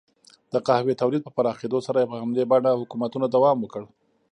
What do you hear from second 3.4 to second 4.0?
وکړ.